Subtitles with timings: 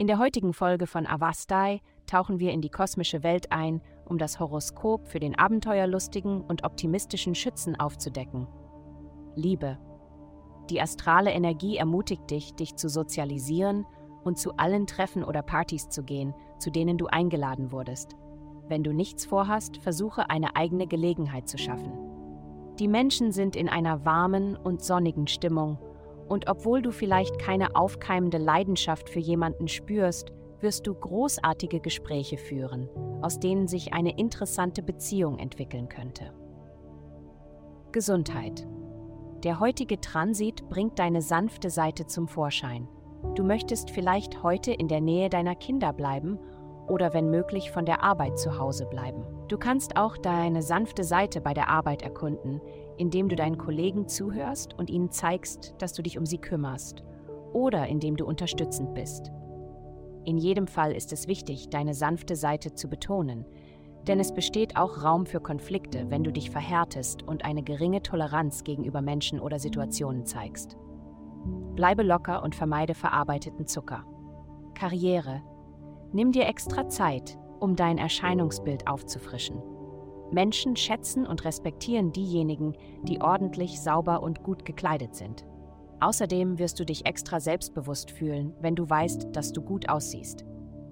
[0.00, 4.40] In der heutigen Folge von Avastai tauchen wir in die kosmische Welt ein, um das
[4.40, 8.46] Horoskop für den abenteuerlustigen und optimistischen Schützen aufzudecken.
[9.34, 9.76] Liebe.
[10.70, 13.84] Die astrale Energie ermutigt dich, dich zu sozialisieren
[14.24, 18.16] und zu allen Treffen oder Partys zu gehen, zu denen du eingeladen wurdest.
[18.68, 21.92] Wenn du nichts vorhast, versuche eine eigene Gelegenheit zu schaffen.
[22.78, 25.76] Die Menschen sind in einer warmen und sonnigen Stimmung,
[26.30, 32.88] und obwohl du vielleicht keine aufkeimende Leidenschaft für jemanden spürst, wirst du großartige Gespräche führen,
[33.20, 36.32] aus denen sich eine interessante Beziehung entwickeln könnte.
[37.90, 38.64] Gesundheit.
[39.42, 42.86] Der heutige Transit bringt deine sanfte Seite zum Vorschein.
[43.34, 46.38] Du möchtest vielleicht heute in der Nähe deiner Kinder bleiben
[46.90, 49.24] oder wenn möglich von der Arbeit zu Hause bleiben.
[49.48, 52.60] Du kannst auch deine sanfte Seite bei der Arbeit erkunden,
[52.98, 57.02] indem du deinen Kollegen zuhörst und ihnen zeigst, dass du dich um sie kümmerst
[57.52, 59.30] oder indem du unterstützend bist.
[60.24, 63.46] In jedem Fall ist es wichtig, deine sanfte Seite zu betonen,
[64.06, 68.64] denn es besteht auch Raum für Konflikte, wenn du dich verhärtest und eine geringe Toleranz
[68.64, 70.76] gegenüber Menschen oder Situationen zeigst.
[71.74, 74.04] Bleibe locker und vermeide verarbeiteten Zucker.
[74.74, 75.42] Karriere.
[76.12, 79.62] Nimm dir extra Zeit, um dein Erscheinungsbild aufzufrischen.
[80.32, 85.44] Menschen schätzen und respektieren diejenigen, die ordentlich, sauber und gut gekleidet sind.
[86.00, 90.44] Außerdem wirst du dich extra selbstbewusst fühlen, wenn du weißt, dass du gut aussiehst.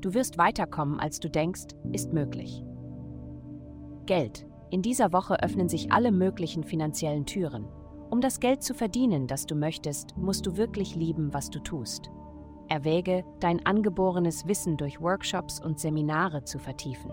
[0.00, 2.62] Du wirst weiterkommen, als du denkst, ist möglich.
[4.04, 4.46] Geld.
[4.70, 7.66] In dieser Woche öffnen sich alle möglichen finanziellen Türen.
[8.10, 12.10] Um das Geld zu verdienen, das du möchtest, musst du wirklich lieben, was du tust.
[12.68, 17.10] Erwäge, dein angeborenes Wissen durch Workshops und Seminare zu vertiefen.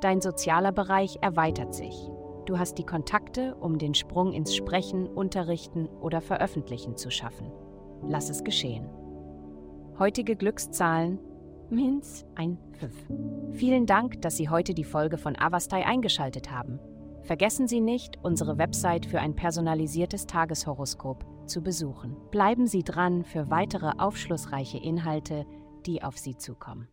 [0.00, 2.10] Dein sozialer Bereich erweitert sich.
[2.46, 7.52] Du hast die Kontakte, um den Sprung ins Sprechen, Unterrichten oder Veröffentlichen zu schaffen.
[8.02, 8.88] Lass es geschehen.
[9.98, 11.20] Heutige Glückszahlen
[11.72, 13.52] Minz 1,5.
[13.52, 16.78] Vielen Dank, dass Sie heute die Folge von Avastai eingeschaltet haben.
[17.22, 22.16] Vergessen Sie nicht, unsere Website für ein personalisiertes Tageshoroskop zu besuchen.
[22.30, 25.46] Bleiben Sie dran für weitere aufschlussreiche Inhalte,
[25.86, 26.88] die auf Sie zukommen.